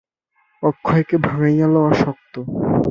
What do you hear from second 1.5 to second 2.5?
লওয়া শক্ত।